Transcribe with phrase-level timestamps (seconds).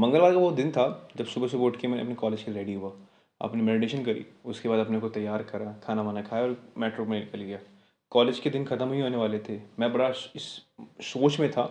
[0.00, 2.74] मंगलवार का वो दिन था, जब सुबह सुबह उठ के मैंने अपने कॉलेज के रेडी
[2.74, 2.92] हुआ।
[3.40, 7.18] अपनी मेडिटेशन करी, उसके बाद अपने को तैयार करा, खाना वाना खाया और मेट्रो में
[7.18, 7.58] निकल गया।
[8.12, 10.46] कॉलेज के दिन ख़त्म ही होने वाले थे। मैं बड़ा इस
[11.02, 11.64] सोच में था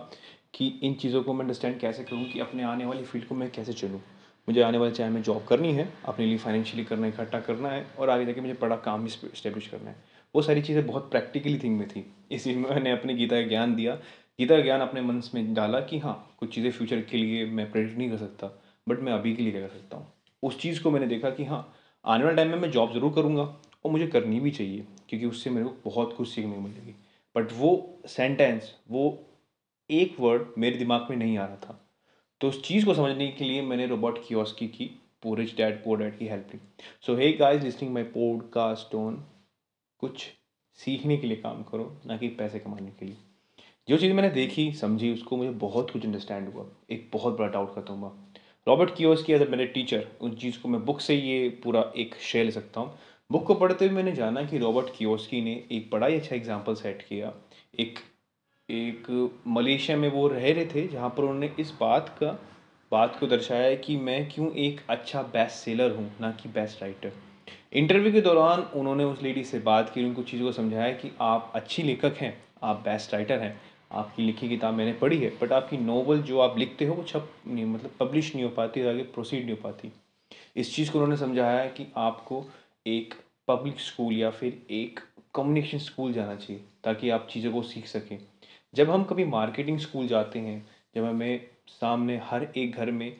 [0.54, 3.50] कि इन चीज़ों को मैं अंडरस्टैंड कैसे करूँ, कि अपने आने वाली फ़ील्ड को मैं
[3.50, 4.00] कैसे चलूँ।
[4.48, 7.84] मुझे आने वाले चाहे में जॉब करनी है, अपने लिए फाइनेंशियली करना इकट्ठा करना है
[7.98, 9.96] और आगे जाके मुझे बड़ा काम इस्टेब्लिश करना है।
[10.34, 13.74] वो सारी चीज़ें बहुत प्रैक्टिकली थिंग में थी। इसी में मैंने अपनी गीता का ज्ञान
[13.74, 13.98] दिया
[14.40, 17.98] गीता ज्ञान अपने मन में डाला कि हाँ कुछ चीज़ें फ्यूचर के लिए मैं प्रेडिक्ट
[17.98, 18.46] नहीं कर सकता
[18.88, 20.06] बट मैं अभी के लिए कर सकता हूँ?
[20.42, 23.42] उस चीज़ को मैंने देखा कि हाँ आने वाले टाइम में मैं जॉब ज़रूर करूँगा
[23.42, 26.94] और मुझे करनी भी चाहिए, क्योंकि उससे मेरे को बहुत कुछ सीखने को मिलेगी।
[27.36, 29.18] बट वो सेंटेंस वो
[29.90, 31.80] एक वर्ड मेरे दिमाग में नहीं आ रहा था।
[32.40, 34.90] तो उस चीज़ को समझने के लिए मैंने रोबोट की की
[35.22, 36.60] पूरे डैड पोर डैड की help Lee.
[37.06, 39.24] So hey guys listening my podcast on
[39.98, 40.26] कुछ
[40.78, 43.16] सीखने के लिए काम करो, ना कि पैसे कमाने के लिए।
[43.90, 47.74] जो चीज़ मैंने देखी, समझी, उसको मुझे बहुत कुछ अंडरस्टैंड हुआ। एक बहुत बड़ा डाउट
[47.74, 48.12] खत्म हुआ।
[48.66, 52.14] रॉबर्ट कियोस की एज मेरे टीचर उस चीज़ को मैं बुक से ये पूरा एक
[52.22, 52.92] शेयर ले सकता हूँ।
[53.30, 56.74] बुक को पढ़ते हुए मैंने जाना कि रॉबर्ट कियोस्की ने एक बड़ा ही अच्छा एग्ज़ाम्पल
[56.74, 57.32] सेट किया।
[57.80, 57.98] एक
[58.68, 59.10] एक
[59.48, 62.30] मलेशिया में वो रह रहे थे, जहाँ पर उन्होंने इस बात का,
[62.92, 67.12] बात को दर्शाया कि मैं क्यों एक अच्छा बेस्ट सेलर हूँ, ना कि बेस्ट राइटर
[67.72, 71.52] इंटरव्यू के दौरान उन्होंने उस लेडी से बात की उनको चीज़ों को समझाया कि आप
[71.54, 73.58] अच्छी लेखक हैं, आप बेस्ट राइटर हैं।
[73.90, 77.28] आपकी लिखी किताब मैंने पढ़ी है बट आपकी नॉवल जो आप लिखते हो, वो छप
[77.46, 79.92] नहीं मतलब पब्लिश नहीं हो पाती, आगे प्रोसीड नहीं हो पाती।
[80.56, 82.44] इस चीज़ को उन्होंने समझाया है कि आपको
[82.86, 83.14] एक
[83.48, 85.00] पब्लिक स्कूल या फिर एक
[85.34, 88.18] कम्युनिकेशन स्कूल जाना चाहिए, ताकि आप चीज़ों को सीख सकें।
[88.74, 93.16] जब हम कभी मार्केटिंग स्कूल जाते हैं, जब हमें सामने हर एक घर में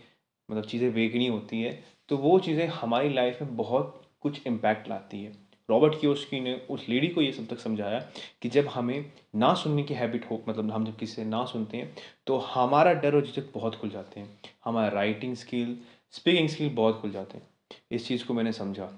[0.49, 5.23] मतलब चीज़ें बेचनी होती है तो वो चीज़ें हमारी लाइफ में बहुत कुछ इम्पैक्ट लाती
[5.25, 5.33] है।
[5.71, 7.99] रॉबर्ट की ने उस लेडी को ये सब तक समझाया
[8.43, 9.05] कि जब हमें
[9.37, 11.95] ना सुनने की हैबिट हो मतलब हम जब किसी से ना सुनते हैं
[12.27, 15.77] तो हमारा डर और झिझक बहुत खुल जाते हैं। हमारा राइटिंग स्किल
[16.13, 17.47] स्पीकिंग स्किल बहुत खुल जाते हैं।
[17.93, 18.89] इस चीज़ को मैंने समझा।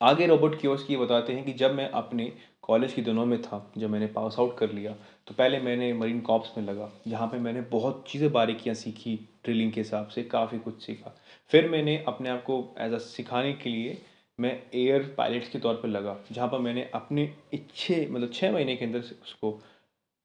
[0.00, 2.32] आगे रॉबर्ट की ये बताते हैं कि जब मैं अपने
[2.62, 4.92] कॉलेज के दिनों में था, जब मैंने पास आउट कर लिया
[5.26, 9.14] तो पहले मैंने मरीन कॉप्स में लगा, जहाँ पे मैंने बहुत चीज़ें बारीकियाँ सीखी
[9.44, 11.14] ड्रिलिंग के हिसाब से काफ़ी कुछ सीखा।
[11.52, 13.98] फिर मैंने अपने आप को एज अ सिखाने के लिए
[14.38, 18.76] मैं एयर पायलट के तौर पर लगा, जहाँ पर मैंने अपने इच्छे मतलब छः महीने
[18.76, 19.50] के अंदर उसको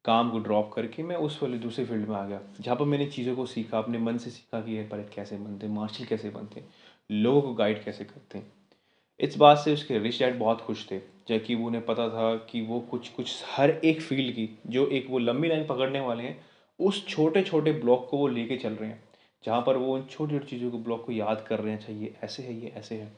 [0.05, 3.05] काम को ड्रॉप करके मैं उस वाले दूसरे फ़ील्ड में आ गया, जहाँ पर मैंने
[3.05, 6.29] चीज़ों को सीखा, अपने मन से सीखा कि एयर पायलट कैसे बनते हैं मार्शल कैसे
[6.29, 6.67] बनते हैं,
[7.11, 8.51] लोगों को गाइड कैसे करते हैं।
[9.19, 12.61] इस बात से उसके रिच डैड बहुत खुश थे, जबकि वो उन्हें पता था कि
[12.61, 16.39] वो कुछ कुछ हर एक फ़ील्ड की, जो एक वो लंबी लाइन पकड़ने वाले हैं,
[16.79, 19.03] उस छोटे छोटे ब्लॉक को वो लेके चल रहे हैं।
[19.44, 21.94] जहाँ पर वो उन छोटी छोटी चीज़ों को ब्लॉक को याद कर रहे हैं अच्छा
[21.94, 23.12] ये ऐसे है, ये ऐसे है।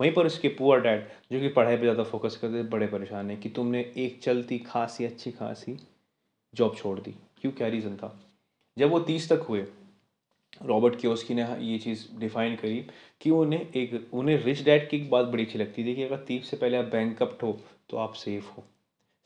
[0.00, 3.40] वहीं पर उसके पुअर डैड जो कि पढ़ाई पर ज़्यादा फोकस करते बड़े परेशान हैं
[3.40, 5.76] कि तुमने एक चलती, खासी, अच्छी, खासी
[6.54, 7.52] जॉब छोड़ दी। क्यों?
[7.52, 8.18] क्या रीज़न था?
[8.76, 9.66] जब वो तीस तक हुए
[10.60, 12.80] रॉबर्ट क्योस्की ने ये चीज़ डिफाइन करी
[13.20, 16.24] कि उन्हें एक, उन्हें रिच डैड की एक बात बड़ी अच्छी लगती थी कि अगर
[16.26, 17.58] तीस से पहले आप बैंक हो
[17.90, 18.64] तो आप सेफ़ हो।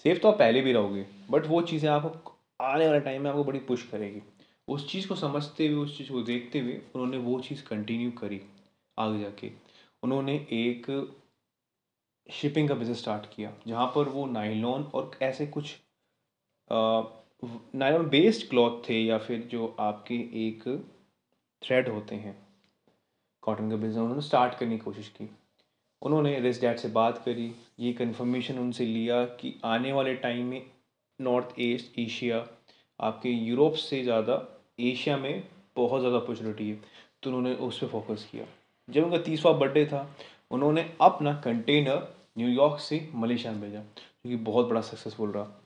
[0.05, 3.44] सेफ़ तो आप पहले भी रहोगे बट वो चीज़ें आपको आने वाले टाइम में आपको
[3.44, 4.22] बड़ी पुश करेगी।
[4.70, 8.41] उस चीज़ को समझते हुए, उस चीज़ को देखते हुए उन्होंने वो चीज़ कंटिन्यू करी
[8.98, 9.50] आगे जाके।
[10.03, 10.86] उन्होंने एक
[12.26, 15.76] शिपिंग का बिज़नेस स्टार्ट किया, जहाँ पर वो नाइलॉन और ऐसे कुछ
[16.70, 20.62] नाइलॉन बेस्ड क्लॉथ थे या फिर जो आपके एक
[21.62, 22.37] थ्रेड होते हैं।
[23.42, 25.28] कॉटन का बिज़नेस उन्होंने स्टार्ट करने की कोशिश की।
[26.02, 30.62] उन्होंने रिस डैड से बात करी, ये कन्फर्मेशन उनसे लिया कि आने वाले टाइम में
[31.19, 32.47] नॉर्थ ईस्ट एशिया
[33.00, 34.37] आपके यूरोप से ज़्यादा
[34.80, 35.42] एशिया में
[35.76, 36.78] बहुत ज़्यादा अपॉर्चुनिटी है।
[37.22, 38.44] तो उन्होंने उस पर फोकस किया।
[38.88, 40.16] जब उनका तीसवा बर्थडे था,
[40.50, 45.56] उन्होंने अपना कंटेनर न्यूयॉर्क से मलेशिया में भेजा, जो कि बहुत बड़ा सक्सेसफुल रहा।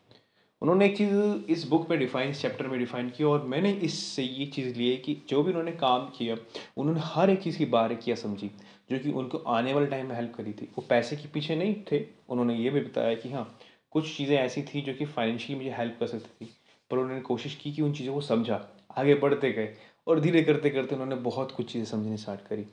[0.63, 4.23] उन्होंने एक चीज़ इस बुक में डिफाइन इस चैप्टर में डिफाइन की और मैंने इससे
[4.23, 6.37] ये चीज़ ली है कि जो भी उन्होंने काम किया,
[6.77, 8.51] उन्होंने हर एक चीज़ की बारीकियाँ समझी,
[8.91, 11.75] जो कि उनको आने वाले टाइम में हेल्प करी थी। वो पैसे के पीछे नहीं
[11.93, 13.59] थे, उन्होंने ये भी बताया कि हाँ
[13.91, 16.51] कुछ चीज़ें ऐसी थी जो कि फाइनेंशियली मुझे हेल्प कर सकती थी,
[16.91, 19.75] पर उन्होंने कोशिश की कि उन चीज़ों को समझा। आगे बढ़ते गए
[20.07, 22.67] और धीरे करते करते उन्होंने बहुत कुछ चीज़ें समझनी स्टार्ट करी।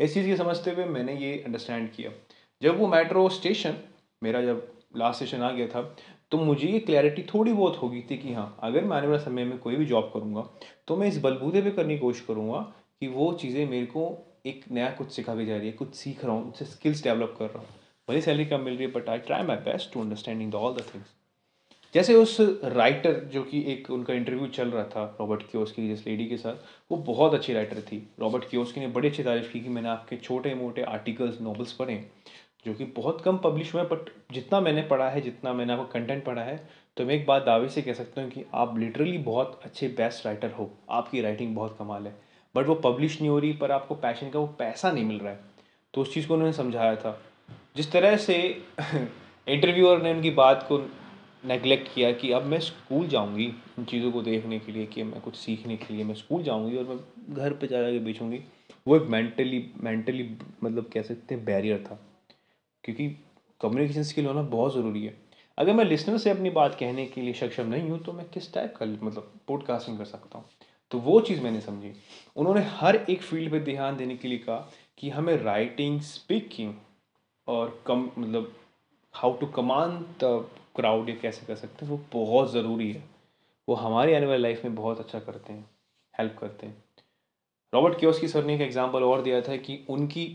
[0.00, 2.10] इस चीज़ की समझते हुए मैंने ये अंडरस्टैंड किया।
[2.62, 3.76] जब वो मेट्रो स्टेशन
[4.22, 4.66] मेरा जब
[4.96, 5.82] लास्ट स्टेशन आ गया था
[6.32, 9.44] तो मुझे ये क्लैरिटी थोड़ी बहुत होगी थी कि हाँ अगर मैं आने वाले समय
[9.44, 10.42] में कोई भी जॉब करूँगा
[10.88, 12.60] तो मैं इस बलबूते पे करने की कोशिश करूँगा
[13.00, 14.08] कि वो चीज़ें मेरे को
[14.46, 17.34] एक नया कुछ सिखा के जा रही है, कुछ सीख रहा हूँ उससे स्किल्स डेवलप
[17.38, 17.68] कर रहा हूँ।
[18.08, 20.74] भले सैलरी कम मिल रही है but I try my best to understanding the all
[20.74, 21.14] the things
[21.94, 26.26] जैसे उस राइटर जो कि एक उनका इंटरव्यू चल रहा था रॉबर्ट क्योस्की जिस लेडी
[26.26, 26.54] के साथ,
[26.90, 30.16] वो बहुत अच्छी राइटर थी। रॉबर्ट क्योस्की ने बड़ी अच्छी तारीफ़ की कि मैंने आपके
[30.16, 32.04] छोटे मोटे आर्टिकल्स नॉवल्स पढ़े,
[32.66, 36.24] जो कि बहुत कम पब्लिश हुए बट जितना मैंने पढ़ा है, जितना मैंने आपको कंटेंट
[36.24, 39.60] पढ़ा है तो मैं एक बात दावे से कह सकता हूँ कि आप लिटरली बहुत
[39.64, 42.14] अच्छे बेस्ट राइटर हो। आपकी राइटिंग बहुत कमाल है।
[42.54, 45.32] बट वो पब्लिश नहीं हो रही, पर आपको पैशन का वो पैसा नहीं मिल रहा
[45.32, 45.40] है।
[45.94, 47.22] तो उस चीज़ को उन्होंने समझाया था।
[47.76, 48.62] जिस तरह से
[49.48, 50.78] इंटरव्यूअर ने उनकी बात को
[51.44, 53.44] नेगलेक्ट किया कि अब मैं स्कूल जाऊँगी
[53.78, 56.76] इन चीज़ों को देखने के लिए कि मैं कुछ सीखने के लिए मैं स्कूल जाऊँगी
[56.76, 56.98] और मैं
[57.34, 58.40] घर पे जा के बेचूँगी
[58.86, 60.30] वो एक मेंटली मेंटली
[60.64, 61.98] मतलब कह सकते हैं बैरियर था।
[62.84, 63.08] क्योंकि
[63.60, 65.14] कम्युनिकेशन स्किल होना बहुत ज़रूरी है।
[65.58, 68.52] अगर मैं लिसनर से अपनी बात कहने के लिए सक्षम नहीं हूँ तो मैं किस
[68.54, 70.46] टाइप का मतलब पॉडकास्टिंग कर सकता हूँ?
[70.90, 71.92] तो वो चीज़ मैंने समझी।
[72.36, 76.74] उन्होंने हर एक फ़ील्ड पे ध्यान देने के लिए कहा कि हमें राइटिंग स्पीकिंग
[77.48, 78.52] और कम मतलब
[79.14, 83.02] how to command the crowd या कैसे कर सकते हैं, वो बहुत ज़रूरी है।
[83.68, 85.68] वो हमारी आने वाली लाइफ में बहुत अच्छा करते हैं
[86.14, 86.82] हेल्प करते हैं।
[87.72, 90.26] रॉबर्ट क्योस की सर ने एक एग्ज़ाम्पल और दिया था कि उनकी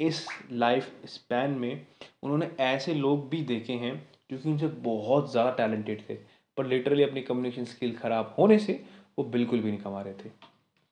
[0.00, 1.86] इस लाइफ स्पैन में
[2.22, 3.94] उन्होंने ऐसे लोग भी देखे हैं
[4.30, 6.14] जो कि उनसे बहुत ज़्यादा टैलेंटेड थे,
[6.56, 8.80] पर लिटरली अपनी कम्युनिकेशन स्किल ख़राब होने से
[9.18, 10.30] वो बिल्कुल भी नहीं कमा रहे थे।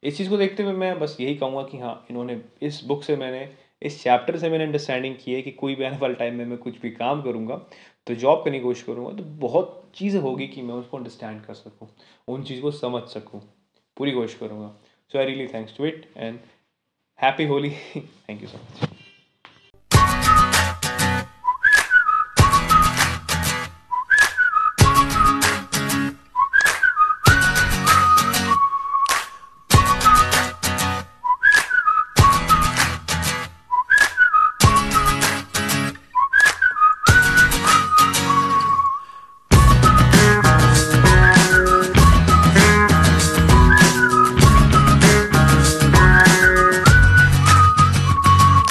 [0.02, 3.16] इस चीज़ को देखते हुए मैं बस यही कहूँगा कि हाँ इन्होंने इस बुक से
[3.16, 3.48] मैंने,
[3.82, 6.58] इस चैप्टर से मैंने अंडरस्टैंडिंग की है कि कोई भी आने वाले टाइम में मैं
[6.58, 7.54] कुछ भी काम करूँगा
[8.06, 11.54] तो जॉब करने की कोशिश करूँगा तो बहुत चीज़ें होगी कि मैं उसको अंडरस्टैंड कर
[11.54, 11.88] सकूँ,
[12.28, 13.40] उन चीज़ को समझ सकूँ,
[13.96, 14.68] पूरी कोशिश करूँगा।
[15.12, 16.38] So I really thanks to it and
[17.18, 19.03] happy Holi thank you so much